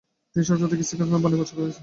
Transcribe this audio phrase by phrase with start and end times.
[0.31, 1.79] তিনি সংসারে থেকেও শ্রীরামকৃষ্ণদেবের বাণী প্রচার করে গেছেন।